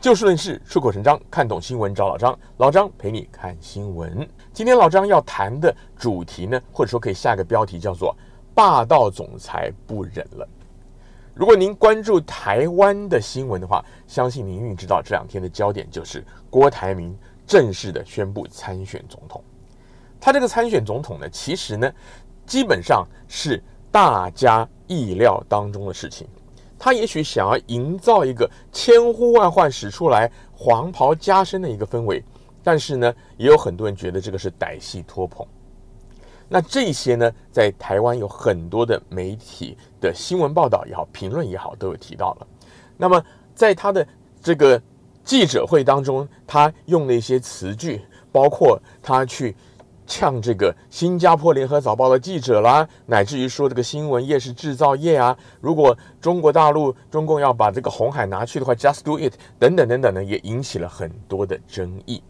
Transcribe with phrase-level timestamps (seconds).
[0.00, 4.26] 就事论事，出口成章，看懂新闻找老张，老张陪你看新闻。
[4.50, 8.16] 今天老张要谈的主题呢，或者说可以下个标题叫做
[8.56, 10.48] “霸道总裁不忍了”。
[11.36, 17.14] 如果您关注台湾的新闻的话，相信您一定知道这两天的焦点就是郭台铭
[17.46, 19.44] 正式的宣布参选总统。
[20.18, 21.92] 他这个参选总统呢，其实呢，
[22.46, 26.26] 基本上是大家意料当中的事情。
[26.82, 32.24] 他也许想要营造一个千呼万唤始出来黄袍加身的一个氛围，
[32.64, 35.46] 但是呢，也有很多人觉得这个是歹戏拖棚。
[36.48, 42.46] 那这些呢，在台湾有很多的媒体的新闻报道也好，评论也好，都有提到了。
[42.96, 43.22] 那么
[43.54, 44.04] 在他的
[44.42, 44.80] 这个
[45.22, 48.00] 记者会当中，他用了一些词句，
[48.32, 49.54] 包括他去。
[50.10, 62.20] 呛这个新加坡联合早报的记者啦，乃至于说这个新闻业是制造业啊，如果中国大陆中共要把这个红海拿去的话，just do it 等等等等呢，也引起了很多的争议。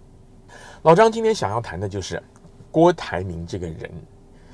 [0.82, 2.22] 老张今天想要谈的就是
[2.70, 3.91] 郭台铭这个人，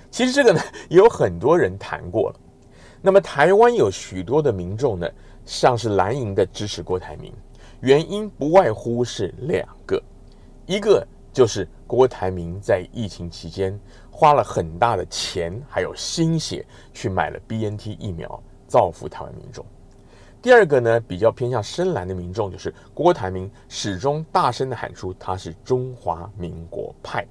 [0.08, 2.36] 其实这个呢也 有很多人谈过了。
[3.02, 5.08] 那么台湾有许多的民众呢，
[5.44, 7.32] 像是蓝营的支持郭台铭，
[7.80, 10.00] 原因不外乎是两个，
[10.64, 11.04] 一个。
[11.36, 13.78] 就是郭台铭在疫情期间
[14.10, 19.62] 花了很大的钱，还有心血去买了 BNT 疫苗，造福台湾民众。
[20.40, 27.22] 第二个呢，比较偏向深蓝的民众，就是郭台铭始终大声的喊出他是中华民国派。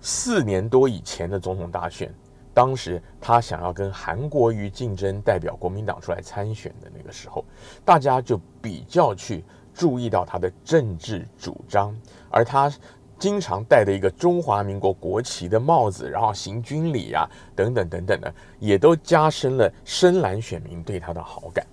[0.00, 2.10] 四年多以前的总统大选，
[2.54, 7.44] 当时他想要跟韩国瑜竞争代表国民党出来参选的那个时候，
[7.84, 11.94] 大家就比较去注意到他的政治主张，
[12.30, 12.72] 而他。
[13.20, 21.64] 经常戴的一个中华民国国旗的帽子，然后行军礼呀、啊，等等等等的，也都加深了深蓝选民对他的好感。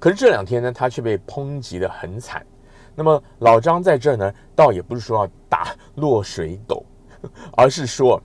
[0.00, 2.44] 可是这两天呢，他却被抨击得很惨。
[2.96, 6.84] 那么老张在这儿呢，倒也不是说要打落水狗，
[7.56, 8.20] 而是说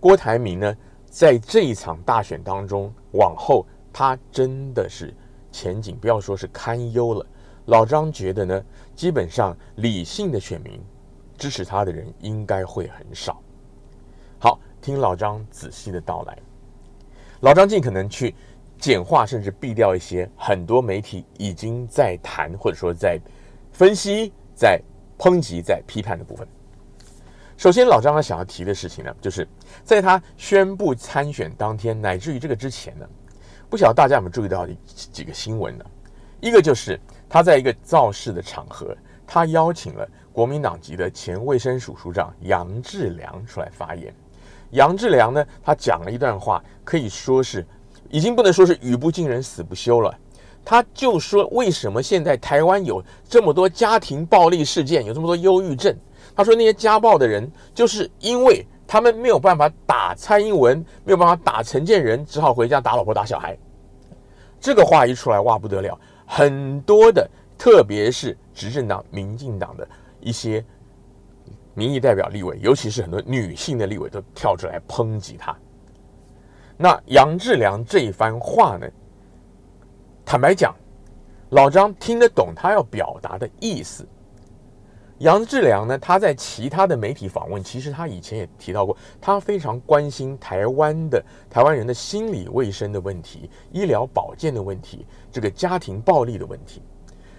[0.00, 0.76] 郭台铭呢，
[1.08, 5.14] 在这一场大选当中，往后他真的是
[5.52, 7.24] 前景不要说是堪忧了。
[7.66, 8.64] 老张觉得呢，
[8.96, 10.80] 基本上理性的选民。
[11.36, 13.40] 支持他的人应该会很少。
[14.38, 16.38] 好，听老张仔细的道来。
[17.40, 18.34] 老张尽可能去
[18.78, 23.18] 简化，甚至避掉一些很多媒体已经在谈，或者说在
[23.72, 24.80] 分析、在
[25.18, 26.46] 抨击、在批判的部分。
[27.56, 29.46] 首先，老张他想要提的事情呢，就是
[29.84, 33.08] 在他宣布参选当天，乃至于这个之前呢，
[33.70, 35.84] 不晓得大家有没有注意到几个新闻呢？
[36.40, 38.94] 一个就是他在一个造势的场合，
[39.26, 40.06] 他邀请了。
[40.36, 44.14] 国民党籍的前卫生署署长杨志良出来发言。
[44.72, 47.66] 杨志良呢，他讲了一段话，可以说是
[48.10, 50.14] 已经不能说是语不惊人死不休了。
[50.62, 55.96] 他就说，为什么现在台湾有这么多家庭暴力事件，有这么多忧郁症？
[56.34, 63.56] 他说那些家暴的人，就是因为他们没有办法打蔡英文，没有办法打陈建仁，只好回家打老婆打小孩。
[64.60, 67.26] 这个话一出来，哇不得了，很多的，
[67.56, 69.88] 特别是执政党民进党的。
[70.26, 70.64] 一些
[71.72, 75.56] 民意代表立委，尤其是很多女性的立委，都跳出来抨击他。
[76.76, 78.88] 那杨志良这一番话呢，
[80.24, 80.74] 坦白讲，
[81.50, 84.04] 老张听得懂他要表达的意思。
[85.18, 96.82] 杨志良呢，他在其他的媒体访问，其实他以前也提到过，他非常关心台湾的台湾人的心理卫生的问题、医疗保健的问题、这个家庭暴力的问题。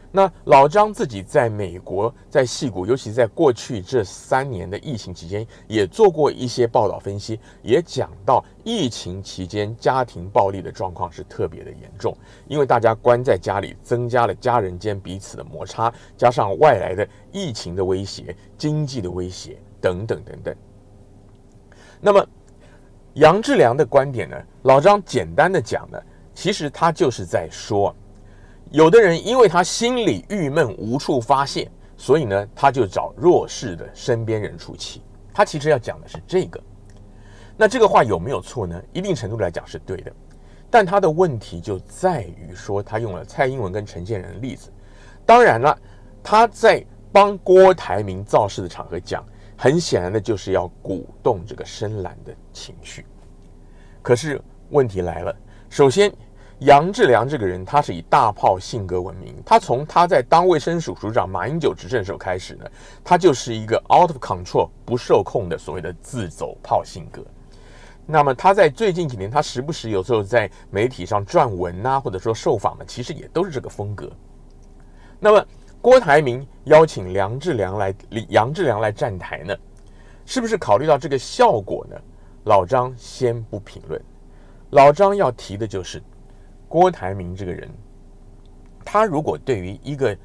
[0.10, 20.56] 那老张自己在美国，在戏谷，尤其在过去这三年的疫情期间，也做过一些报道分析，也讲到疫情期间家庭暴力的状况是特别的严重，因为大家关在家里，增加了家人间彼此的摩擦，加上外来的疫情的威胁、经济的威胁等等等等。
[22.00, 22.26] 那么
[23.16, 24.38] 杨志良的观点呢？
[24.64, 26.02] 老张简单的讲呢，
[26.34, 27.94] 其实他就是在说。
[28.72, 35.02] 有的人因为他心里郁闷无处发泄，所以呢，他就找弱势的身边人出气。
[35.34, 36.62] 他其实要讲的是这个。
[37.56, 38.82] 那这个话有没有错呢？
[38.92, 40.12] 一定程度来讲是对的，
[40.70, 44.70] 但他的问题就在于说，他用了蔡英文跟陈建仁的例子。
[45.26, 45.78] 当然了，
[46.22, 49.26] 他在帮郭台铭造势的场合讲，
[49.56, 53.06] 很显然的就是要鼓动这个深蓝的情绪。
[54.02, 55.36] 可是问题来了，
[55.70, 56.12] 首先。
[56.60, 59.36] 杨志良这个人，他是以大炮性格闻名。
[59.46, 62.66] 他从他在当卫生署署长马英九执政时候开始呢，
[63.04, 67.24] 他就是一个 out of control 不受控的所谓的自走炮性格。
[68.08, 74.10] 那么他在最近几年，他时不时有时候在媒体上撰文啊，或者说受访呢，其实也都是这个风格。
[75.20, 75.46] 那么
[75.80, 77.94] 郭台铭邀请杨志良来，
[78.30, 79.56] 杨志良来站台呢，
[80.26, 81.96] 是不是考虑到这个效果呢？
[82.46, 84.02] 老张先不评论。
[84.72, 86.02] 老张要提的就是
[86.68, 87.70] 郭台铭这个人，
[88.84, 90.18] 他如果对于一个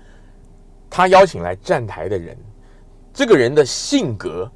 [0.91, 2.37] 他邀请来站台的人，
[3.13, 4.51] 这个人的性格、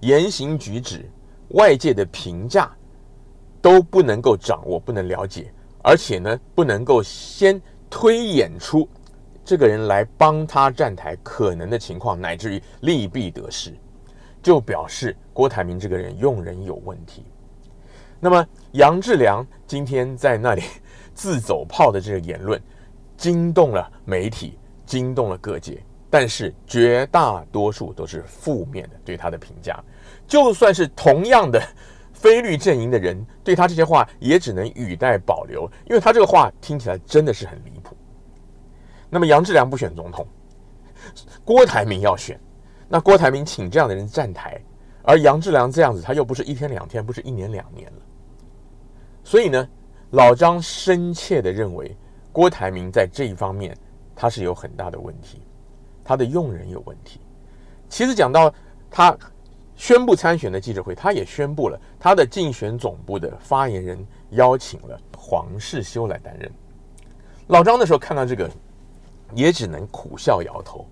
[0.00, 1.08] 言行举止、
[1.50, 2.70] 外界的评价
[3.60, 5.52] 都不能够掌握、不能了解，
[5.82, 8.88] 而且呢，不能够先推演出。
[9.44, 13.74] 这个人来帮他站台可能的情况，乃至于利弊得失，
[14.40, 17.24] 就表示郭台铭这个人用人有问题。
[18.20, 20.62] 那么杨志良今天在那里
[21.14, 22.60] 自走炮的这个言论，
[23.16, 29.82] 惊动了媒体，惊动了各界，但是绝大多数都是负面的对他的评价。
[30.26, 31.60] 就算是同样的
[32.12, 37.96] 非绿阵营的人，对他这些话也只能语带保留，因为他这个话听起来真的是很离谱。
[39.08, 40.26] 那么杨志良不选总统，
[41.44, 42.38] 郭台铭要选，
[42.88, 44.60] 那郭台铭请这样的人站台，
[45.02, 47.98] 而杨志良这样子，他又不是一天两天，不是一年两年了。
[49.24, 49.68] 所以呢，
[50.10, 51.96] 老张深切地认为，
[52.32, 53.76] 郭台铭在这一方面
[54.14, 55.40] 他是有很大的问题，
[56.04, 57.20] 他的用人有问题。
[57.88, 58.52] 其实讲到
[58.90, 59.16] 他
[59.76, 66.50] 宣布参选的记者会，他也宣布了他的竞选总部的发言人邀请了黄世修来担任。
[67.48, 68.50] 老张的时候看到这个。
[69.32, 70.84] 也只能苦笑摇头。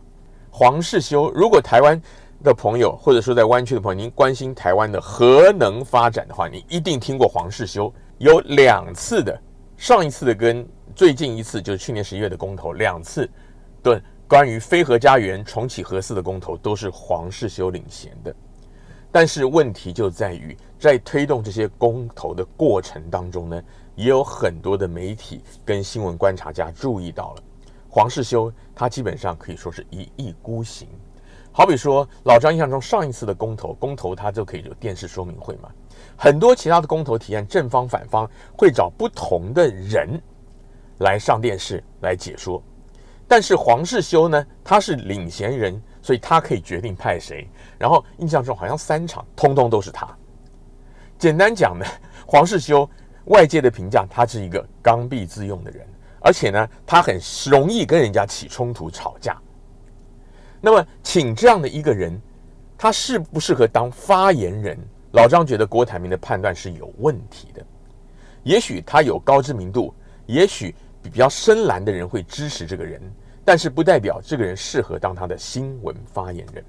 [0.49, 2.01] 黄世修，如果台湾
[2.45, 9.41] 的朋友或者说在湾区的朋友，您关心台湾的核能发展的话，你一定听过黄世修有两次的，
[9.77, 13.29] 上一次的跟最近一次就是去年十一月的公投，两次
[13.81, 18.35] 对关于飞核家园重启核四的公投都是黄世修领衔的。
[19.13, 23.63] 但是问题就在于，在推动这些公投的过程当中呢，
[23.95, 27.43] 也有很多的媒体跟新闻观察家注意到了。
[27.89, 30.89] 黄世修，他基本上可以说是一意孤行。
[31.53, 35.71] 好比说，老张印象中上一次的公投，公投他就可以有电视说明会嘛。
[36.17, 40.21] 很多其他的公投提案，正方反方会找不同的人
[40.99, 42.63] 来上电视来解说。
[43.27, 47.47] 但是黄世修呢，他是领衔人，所以他可以决定派谁。
[47.77, 50.09] 然后印象中好像三场，通通都是他。
[51.19, 51.85] 简单讲呢，
[52.27, 52.89] 黄世修
[53.27, 55.87] 外界的评价，他是一个刚愎自用的人。
[56.21, 59.41] 而且呢，他很容易跟人家起冲突、吵架。
[60.61, 62.21] 那么，请这样的一个人，
[62.77, 64.77] 他适不适合当发言人？
[65.13, 67.65] 老张觉得郭台铭的判断是有问题的。
[68.43, 69.95] 也许他有高知名度，
[70.27, 73.01] 也许比较深蓝的人会支持这个人，
[73.45, 76.65] 但是不代表这个人适合当他的新闻发言人。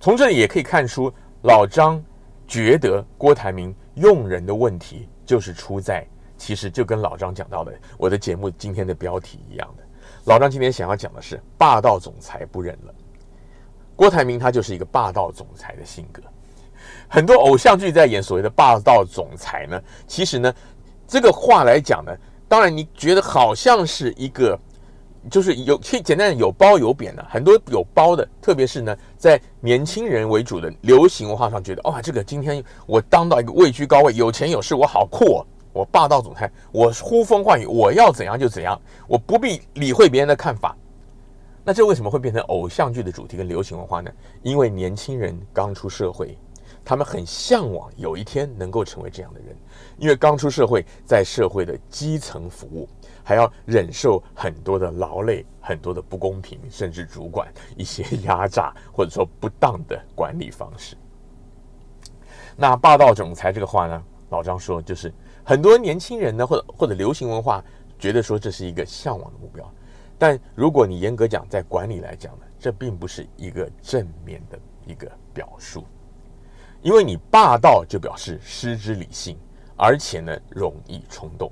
[0.00, 1.12] 从这里也可以看出，
[1.42, 2.02] 老张
[2.46, 6.06] 觉得郭台铭用人的问题就是出在。
[6.36, 9.82] 其实就跟老张讲到的我的节目今天的标题一样的，
[10.26, 12.94] 老张今天想要讲的是霸道总裁不忍了。
[13.96, 16.22] 郭台铭他就是一个霸道总裁的性格，
[17.08, 20.52] 很多偶像剧在演所谓的霸道总裁呢，其实呢
[21.06, 22.12] 这个话来讲呢，
[22.48, 24.58] 当然你觉得好像是一个，
[25.30, 35.46] 就是有其简单的有褒有贬的，很多有褒的，特别是呢在年轻人为主的流行文化上，觉得哇，这个今天我当到一个位居高位，有钱有势，我好酷哦。
[35.70, 40.74] 我霸道总裁，我呼风唤雨，我要怎样就怎样，我不必理会别人的看法。
[41.62, 44.10] 那这为什么会变成偶像剧的主题跟流行文化呢？
[44.42, 46.36] 因为年轻人刚出社会，
[46.88, 49.54] 他们很向往有一天能够成为这样的人。
[49.98, 52.88] 因为刚出社会，在社会的基层服务，
[53.22, 60.96] 还要忍受很多的劳累、很多的不公平，甚至主管一些压榨或者说不当的管理方式。
[62.56, 65.12] 那霸道总裁这个话呢，老张说就是。
[65.44, 67.62] 很多年轻人呢，或者或者流行文化
[67.98, 69.70] 觉得说这是一个向往的目标，
[70.18, 75.84] 但如果你严格讲，在管理来讲呢，这并不是一个正面的一个表述，
[76.82, 79.38] 因为你霸道就表示失之理性，
[79.76, 81.50] 而且呢容易冲动。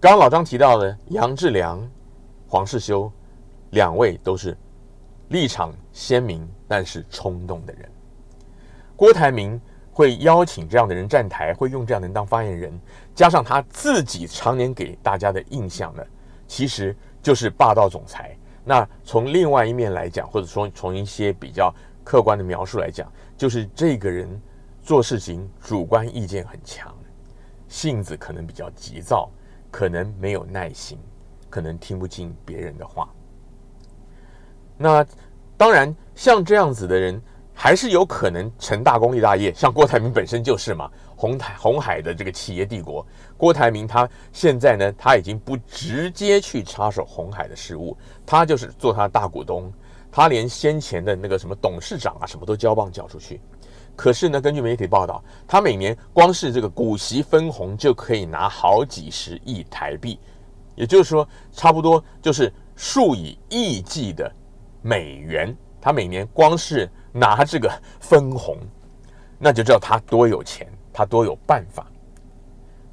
[0.00, 1.80] 刚刚老张提到的杨志良、
[2.48, 3.10] 黄世修
[3.70, 4.56] 两位都是
[5.28, 7.90] 立场鲜明但是冲动的人，
[8.96, 9.60] 郭台铭。
[9.92, 12.78] 会邀请这样的人站台，会用这样的人当发言人，
[13.14, 16.04] 加上他自己常年给大家的印象呢，
[16.46, 18.36] 其实就是霸道总裁。
[18.62, 21.74] 那从另外一面来讲，或者说从一些比较
[22.06, 24.40] 客观的描述来讲，就是这个人
[24.80, 26.94] 做事情主观意见很强，
[27.66, 29.28] 性子可能比较急躁，
[29.72, 30.96] 可能没有耐心，
[31.50, 33.12] 可能听不进别人的话。
[34.78, 35.04] 那
[35.56, 37.20] 当然，像这样子的人。
[37.58, 43.04] 还是有可能成大功立大业，像郭台铭本身就是嘛，红台红海的这个企业帝国。
[43.34, 47.96] 郭台铭他现在呢，他已经不直接去插手红海的事务，
[48.26, 49.72] 他就是做他大股东，
[50.10, 53.40] 他连先前的那个什么董事长啊，什么都交棒交出去。
[53.94, 60.18] 可是呢，根据媒体报道，他每年光是这个股息分红就可以拿好几十亿台币，
[60.74, 64.30] 也就是说，差不多就是数以亿计的
[64.82, 65.56] 美元。
[65.80, 67.70] 他每年光是拿这个
[68.00, 68.58] 分红，
[69.38, 71.86] 那就知道他多有钱，他多有办法。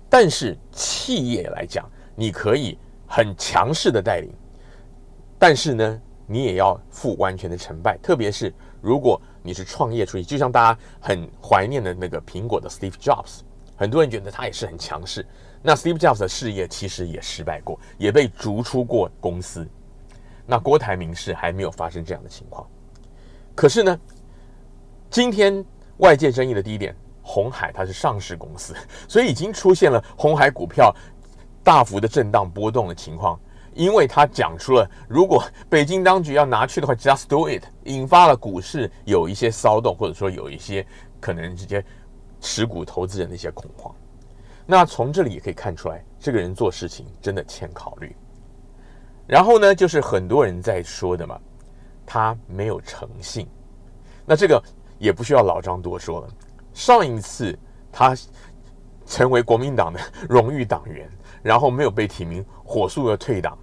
[0.08, 2.78] 但是企业来讲，你可以
[3.08, 4.32] 很强势的带领，
[5.40, 7.98] 但是呢，你也要负完全的成败。
[8.02, 13.42] 特别是如果你是创业出去，就像大家很怀念的那个苹果的 Steve Jobs，
[13.76, 15.26] 很多人觉得他也是很强势。
[15.62, 19.68] 那 Steve Jobs 的事业其实也失败过，也被逐出过公司。
[20.46, 22.68] 那郭台铭是还没有发生这样的情况。
[23.56, 24.00] 可是呢，
[25.10, 25.64] 今天
[25.98, 28.76] 外界争议的第一点，鸿海它是上市公司，
[29.08, 30.94] 所以已经出现了鸿海股票
[31.64, 33.40] 大幅的震荡波动的情况。
[33.76, 40.86] 因为他讲出了，如果北京当局要拿去的话，just do it，引发了股市有一些骚动，或者说有一些
[41.20, 41.84] 可能直接
[42.40, 43.94] 持股投资人的一些恐慌。
[44.66, 48.16] 那从这里也可以看出来，这个人做事情真的欠考虑。
[49.28, 51.40] 然后呢，就是很多人在说的嘛。
[52.06, 53.48] 他没有诚信，
[54.26, 54.62] 那这个
[55.00, 56.28] 也不需要老张多说了。
[56.74, 57.58] 上一次
[57.94, 58.14] 他
[59.06, 61.10] 成为国民党的荣誉党员，
[61.42, 63.58] 然后没有被提名，火速的退党。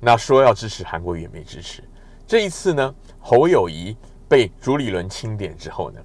[0.00, 1.84] 那说要支持韩国瑜也没支持。
[2.26, 3.96] 这一次呢，侯友谊
[4.28, 6.00] 被朱立伦清点之后呢，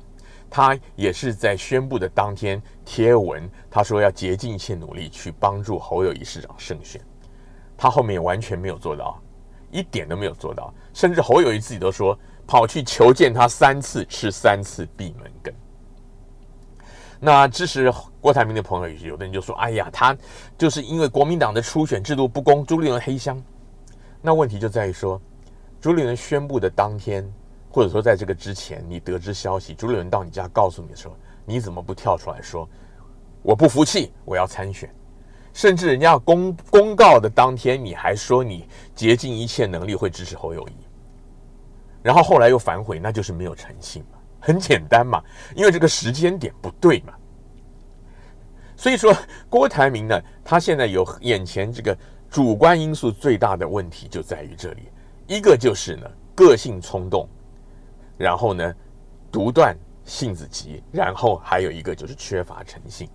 [0.50, 7.02] 他也是在宣布的当天贴文，他说要竭尽一切努力去帮助侯友谊市长胜选。
[7.78, 9.20] 他后面完全没有做到。
[9.72, 15.54] 一点都没有做到，甚至侯友谊自己都说跑去求见他三次，吃三次闭门羹。
[17.20, 20.16] 那支持郭台铭的朋友，有的人就说：“哎呀，他
[20.58, 23.42] 就是因为国民党的初选制度不公，朱立伦黑箱。”
[24.26, 25.22] 那问题就在于说，
[25.80, 27.24] 朱立伦宣布的当天，
[27.70, 31.16] 或者说在这个之前，你得知消息，朱立伦到你家告诉你的时候，
[31.46, 32.68] 你怎么不跳出来说
[33.44, 34.90] ：“我不服气，我要参选。”
[35.54, 40.74] 甚至人家公公告的当天，你还说你竭尽一切能力会支持侯友谊，
[42.02, 45.24] 然后后来又反悔，那就是没有诚信嘛，很简单嘛，
[45.56, 47.14] 因为这个时间点不对嘛。
[48.76, 49.16] 所以说，
[49.50, 51.98] 郭台铭呢，他现在有眼前这个
[52.36, 54.90] 主观因素最大的问题就在于这里，
[55.26, 57.30] 一个就是呢个性冲动，
[58.18, 58.76] 然后呢
[59.32, 59.74] 独断
[60.04, 63.10] 性子急，然后还有一个就是缺乏诚信。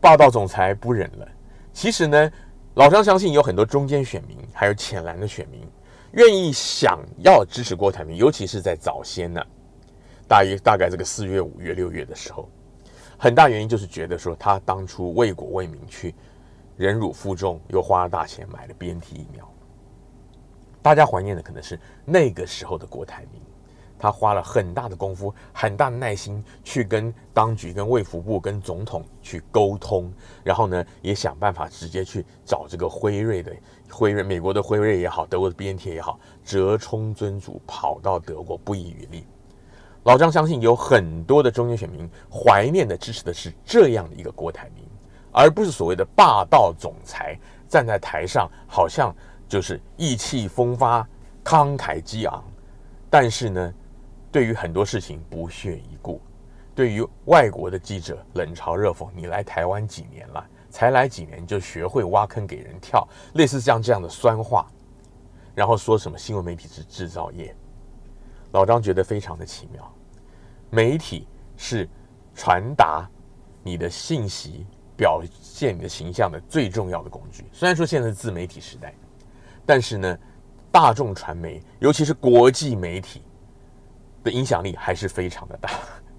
[0.00, 1.28] 霸道总裁不忍了。
[1.74, 2.32] 其实呢，
[2.72, 5.60] 老张相信有很多中间选民，还有浅蓝的选民，
[6.12, 9.44] 愿意想要支持郭台铭，尤其是在早先呢，
[10.26, 12.48] 大约大概这个四月、五月、六月的时候，
[13.18, 16.14] 很大原因就是觉得说他当初为国为民去
[16.80, 19.46] 忍辱负重，又花了大钱买了 BNT 疫苗。
[20.80, 23.42] 大家怀念的可能是那个时候的郭台铭。
[23.98, 30.10] 他花了很大的功夫，很大的耐心去跟当局、跟卫福部、跟总统去沟通，
[30.42, 33.54] 然后呢，也想办法直接去找这个辉瑞的
[33.90, 39.26] 辉瑞，美国的辉瑞也好，德国的 BNT 也好，折冲尊主跑到德国不遗余力。
[40.04, 44.82] 老张相信有很多的中间选民怀念的、支持的是这样的一个郭台铭，
[45.32, 49.14] 而不是所谓的霸道总裁站在台上，好像
[49.48, 51.06] 就是意气风发、
[51.44, 52.44] 慷慨激昂，
[53.08, 53.74] 但是呢。
[54.32, 56.20] 对于很多事情不屑一顾，
[56.72, 60.46] 对于外国的记者冷嘲热讽，你来台湾几年了？
[60.70, 64.70] 才来几年就学会挖坑给人跳，类似像这样的酸话，
[65.52, 67.52] 然后说什么新闻媒体是制造业，
[68.52, 69.92] 老张觉得非常的奇妙。
[70.70, 71.88] 媒体是
[72.32, 73.04] 传达
[73.64, 74.64] 你的信息、
[75.00, 77.46] 表现你的形象的最重要的工具。
[77.54, 78.92] 虽然说现在是自媒体时代，
[79.64, 80.18] 但是呢，
[80.70, 83.22] 大众传媒，尤其是国际媒体。
[84.22, 85.70] 的影响力还是非常的大。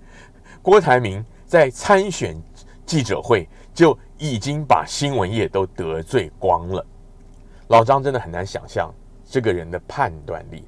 [0.63, 2.35] 郭台铭在参选
[2.83, 6.83] 记者会就已经把新闻业都得罪光了。
[7.67, 8.91] 老张真的很难想象
[9.23, 10.65] 这个人的判断力。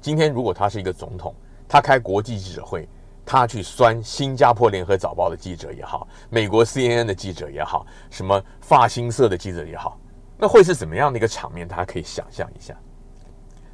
[0.00, 1.34] 今天如果他是一个总统，
[1.68, 2.88] 他开国际记者会，
[3.26, 9.98] 他去酸新加坡联合早报的记者也好，美国 CNN 的记者也好，什么法新社的记者也好，
[10.36, 11.66] 那会是怎么样的一个场面？
[11.66, 12.74] 大家可以想象一下。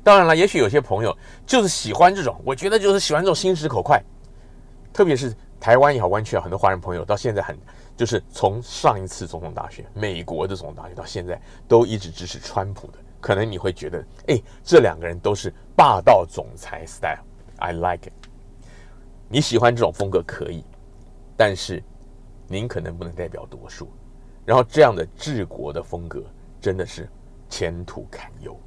[0.02, 4.02] 当然了，也许有些朋友就是喜欢这种，我觉得就是喜欢这种心直口快。
[4.92, 7.56] 特别是台湾也好，湾区啊，很多华人朋友到现在很，
[7.96, 12.94] 就是从上一次总统大选，美国的总统大选到现在，都一直支持川普的。
[13.20, 17.22] 可能你会觉得，哎，这两个人都是霸道总裁 style。
[17.58, 18.19] I like it。
[19.32, 20.64] 你喜欢这种风格可以，
[21.36, 21.80] 但是
[22.48, 23.88] 您可能不能代表多数。
[24.44, 26.20] 然后这样的治国的风格
[26.60, 27.08] 真的是
[27.48, 28.58] 前途堪忧。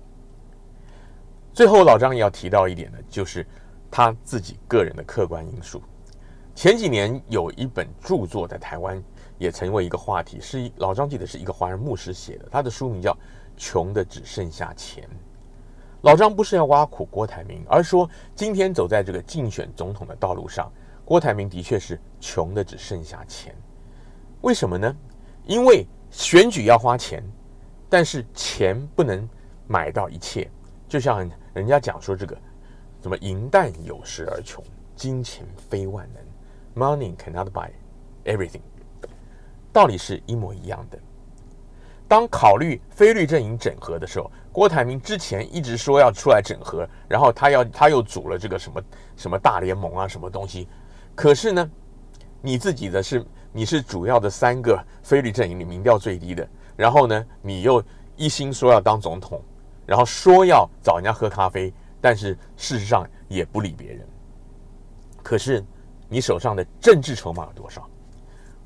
[1.54, 3.46] 最后，老张也要提到一点呢，就是
[3.92, 5.84] 他自己个人的客观因素。
[6.56, 9.04] 前几年有一本著作在台湾
[9.38, 13.12] 也成为一个话题，是一老张记得是一个华人牧师写的，他的书名叫
[13.58, 15.04] 《穷的只剩下钱》。
[16.04, 20.72] 老张不是要挖苦郭台铭，而说今天走在这个竞选总统的道路上，
[21.04, 23.54] 郭台铭的确是穷的只剩下钱。
[24.42, 24.96] 为什么呢？
[25.46, 27.24] 因为选举要花钱，
[27.90, 29.28] 但是钱不能
[29.68, 30.50] 买到一切，
[30.88, 31.30] 就像。
[31.54, 32.36] 人家讲说这个，
[33.04, 34.64] 什么银弹有时而穷，
[34.96, 37.70] 金钱非万能，Money cannot buy
[38.26, 38.64] everything，
[39.72, 40.98] 道理是一模一样的。
[42.08, 48.82] 当考虑非律阵营整合的时候，郭台铭之前一直说要出来整合，然后他要他又组了这个什么
[49.18, 50.68] 什么大联盟啊，什么东西。
[51.16, 51.72] 可是呢，
[52.40, 57.84] 你自己的是你是主要的三个非绿阵营里民调最低的，然后呢，你又
[58.16, 59.42] 一心说要当总统。
[59.86, 64.08] 然后说要找人家喝咖啡，但是事实上也不理别人。
[65.22, 65.62] 可是
[66.08, 67.86] 你手上的政治筹码有多少？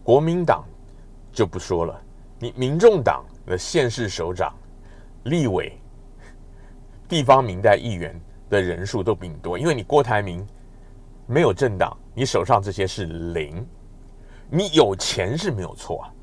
[0.03, 0.63] 国民党
[1.33, 1.99] 就不说了，
[2.37, 4.53] 你民众党的县市首长、
[5.27, 5.77] 立委、
[7.07, 8.19] 地方民代议员
[8.49, 10.45] 的人数都比你多，因为你郭台铭
[11.25, 13.65] 没有政党，你手上这些是零。
[14.49, 16.13] 你有钱是没有错啊。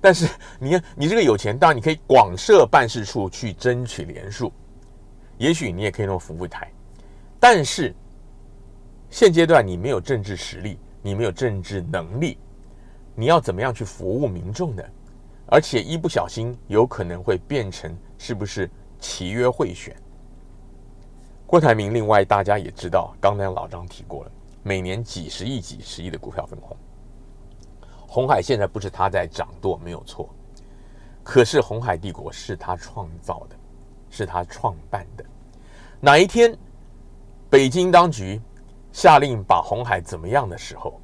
[0.00, 4.52] 但是你你这个有钱，当然你可以广设办事处去争取连数，
[5.38, 6.70] 也许你也可以弄服务台，
[7.40, 7.94] 但是
[9.10, 12.38] 现阶段你没有政治实力，你没有政治能力，
[13.14, 14.82] 你要怎么样去服务民众呢？
[15.46, 18.68] 而且一不小心有可能会变成是不是
[19.00, 19.96] 契约贿选？
[21.46, 24.30] 郭台铭另外大家也知道，刚才老张提过了，
[24.62, 26.76] 每年几十亿、几十亿的股票分红。
[28.06, 30.28] 红海现在不是他在掌舵，没有错，
[31.22, 33.56] 可是红海帝国是他创造的，
[34.10, 35.24] 是他创办的。
[36.00, 36.56] 哪一天
[37.48, 38.40] 北京当局
[38.92, 41.00] 下令把红海怎么样的时候，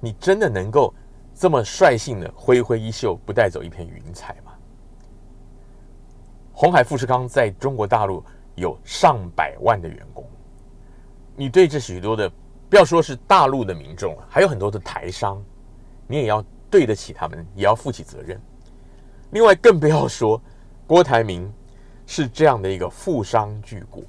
[0.00, 0.92] 你真的能够
[1.34, 4.51] 这么率性的挥挥衣袖，不带走一片云彩吗？
[6.62, 10.24] 鸿海富士康在中国大陆有上百万的员工，
[11.34, 12.30] 你对这许多的，
[12.70, 15.42] 不要说是大陆的民众，还有很多的台商。
[16.06, 18.40] 你也要对得起他们，也要负起责任。
[19.32, 20.40] 另外，更不要说
[20.86, 21.52] 郭台铭
[22.06, 24.00] 是这样的一个富商巨贾。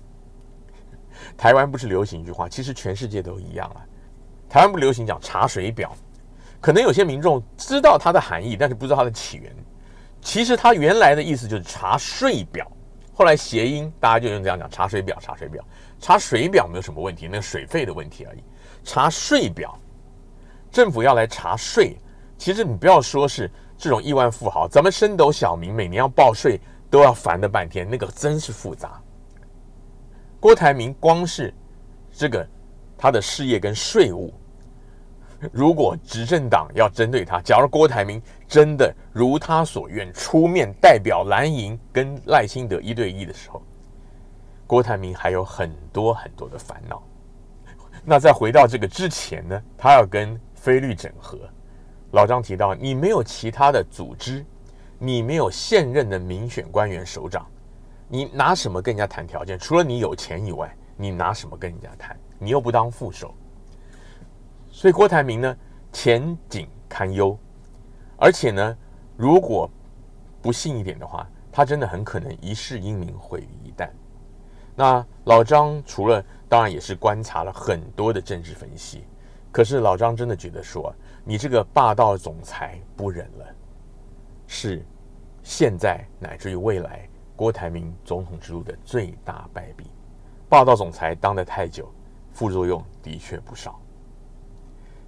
[1.36, 3.82] 台湾不是流行一句话，其实全世界都一样啊。
[4.48, 5.92] 台湾不流行讲查水表，
[6.62, 9.52] 可能有些民众知道它的含义，但是不知道它的起源。
[10.24, 12.66] 其实它原来的意思就是查税表，
[13.14, 15.64] 后来谐音大家就用这样讲查水表，查水表，
[16.00, 18.44] 查水表没有什么问题，那个水费的问题而已。
[18.84, 19.78] 查税表。
[20.72, 21.96] 政府要来查税，
[22.36, 26.60] 其实你不要说是这种亿万富豪，咱们升斗小民每年要报税
[26.90, 29.00] 都要烦的半天，那个真是复杂。
[30.40, 31.54] 郭台铭光是
[32.12, 32.48] 这个
[32.98, 34.34] 他的事业跟税务，
[35.52, 43.62] 如果执政党要针对他，假如郭台铭真的如他所愿出面代表蓝营跟赖清德一对一的时候，
[44.68, 47.02] 郭台铭还有很多很多的烦恼。
[48.06, 50.40] 那再回到这个之前呢，他要跟。
[50.64, 51.38] 菲律整合，
[52.12, 54.46] 老张提到，你没有其他的组织，
[54.98, 57.46] 你没有现任的民选官员首长，
[58.08, 59.60] 你拿什么跟人家谈条件？
[59.60, 62.18] 除了你有钱以外，你拿什么跟人家谈？
[62.40, 63.36] 你又不当副手，
[64.76, 65.56] 所以郭台铭呢，
[65.92, 67.38] 前景堪忧，
[68.18, 68.76] 而且呢，
[69.16, 69.70] 如果
[70.42, 73.88] 不幸一点的话，他真的很可能一世英名毁于一旦。
[74.76, 79.06] 那老张除了当然也是观察了很多的政治分析。
[79.52, 80.92] 可是老张真的觉得说，
[81.24, 83.46] 你这个霸道总裁不忍了，
[84.48, 84.84] 是
[85.44, 89.86] 现在乃至于未来郭台铭总统之路的最大败笔。
[90.50, 91.94] 霸道总裁当得太久，
[92.32, 93.80] 副作用的确不少。